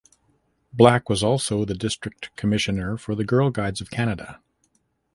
[0.73, 4.41] Black was also the district commissioner for the Girl Guides of Canada.